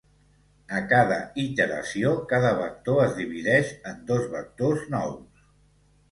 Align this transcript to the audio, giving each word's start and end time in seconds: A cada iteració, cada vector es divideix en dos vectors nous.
A 0.77 0.79
cada 0.91 1.17
iteració, 1.41 2.13
cada 2.31 2.53
vector 2.61 3.01
es 3.03 3.13
divideix 3.17 3.69
en 3.91 3.99
dos 4.13 4.25
vectors 4.33 4.87
nous. 4.95 5.45